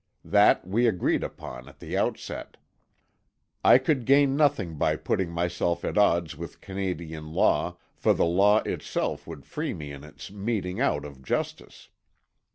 That, 0.25 0.65
we 0.67 0.87
agreed 0.87 1.23
upon, 1.23 1.69
at 1.69 1.77
the 1.77 1.95
outset. 1.95 2.57
I 3.63 3.77
could 3.77 4.05
gain 4.05 4.35
nothing 4.35 4.73
by 4.75 4.95
putting 4.95 5.29
myself 5.29 5.85
at 5.85 5.95
odds 5.95 6.35
with 6.35 6.59
Canadian 6.59 7.33
law, 7.33 7.77
for 7.95 8.15
the 8.15 8.25
law 8.25 8.63
itself 8.63 9.27
would 9.27 9.45
free 9.45 9.75
me 9.75 9.91
in 9.91 10.03
its 10.03 10.31
meteing 10.31 10.79
out 10.81 11.05
of 11.05 11.21
justice. 11.21 11.89